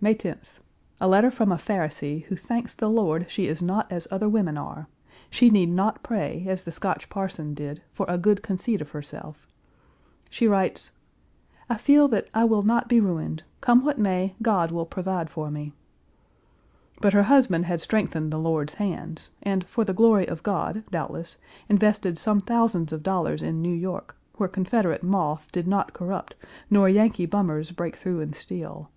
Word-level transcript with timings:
May 0.00 0.16
10th. 0.16 0.58
A 1.00 1.06
letter 1.06 1.30
from 1.30 1.52
a 1.52 1.56
Pharisee 1.56 2.24
who 2.24 2.34
thanks 2.34 2.74
the 2.74 2.90
Lord 2.90 3.24
she 3.30 3.46
is 3.46 3.62
not 3.62 3.86
as 3.92 4.08
other 4.10 4.28
women 4.28 4.58
are; 4.58 4.88
she 5.30 5.48
need 5.48 5.68
not 5.70 6.02
pray, 6.02 6.44
as 6.48 6.64
the 6.64 6.72
Scotch 6.72 7.08
parson 7.08 7.54
did, 7.54 7.82
for 7.92 8.04
a 8.08 8.18
good 8.18 8.42
conceit 8.42 8.80
of 8.80 8.90
herself. 8.90 9.46
She 10.28 10.48
writes, 10.48 10.90
"I 11.70 11.76
feel 11.76 12.08
that 12.08 12.28
I 12.34 12.42
will 12.42 12.62
not 12.62 12.88
be 12.88 12.98
ruined. 12.98 13.44
Come 13.60 13.84
what 13.84 13.96
may, 13.96 14.34
God 14.42 14.72
will 14.72 14.86
provide 14.86 15.30
for 15.30 15.52
me." 15.52 15.72
But 17.00 17.12
her 17.12 17.22
husband 17.30 17.66
had 17.66 17.80
strengthened 17.80 18.32
the 18.32 18.40
Lord's 18.40 18.74
hands, 18.74 19.30
and 19.44 19.64
for 19.68 19.84
the 19.84 19.94
glory 19.94 20.26
of 20.26 20.42
God, 20.42 20.82
doubtless, 20.90 21.38
invested 21.68 22.18
some 22.18 22.40
thousands 22.40 22.92
of 22.92 23.04
dollars 23.04 23.40
in 23.40 23.62
New 23.62 23.70
York, 23.72 24.16
where 24.34 24.48
Confederate 24.48 25.04
moth 25.04 25.52
did 25.52 25.68
not 25.68 25.92
corrupt 25.92 26.34
nor 26.68 26.88
Yankee 26.88 27.24
bummers 27.26 27.70
break 27.70 27.94
through 27.94 28.20
and 28.20 28.34
steal. 28.34 28.90